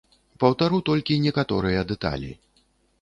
[0.43, 2.31] Паўтару толькі некаторыя дэталі.